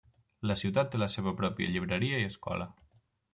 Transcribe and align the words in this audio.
La 0.51 0.53
ciutat 0.61 0.89
té 0.95 1.01
la 1.01 1.09
seva 1.15 1.33
pròpia 1.41 1.75
llibreria 1.75 2.23
i 2.23 2.27
escola. 2.31 2.69